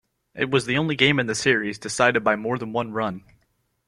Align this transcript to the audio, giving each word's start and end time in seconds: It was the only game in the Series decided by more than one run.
It 0.33 0.49
was 0.49 0.65
the 0.65 0.79
only 0.79 0.95
game 0.95 1.19
in 1.19 1.27
the 1.27 1.35
Series 1.35 1.77
decided 1.77 2.23
by 2.23 2.35
more 2.35 2.57
than 2.57 2.73
one 2.73 2.91
run. 2.91 3.23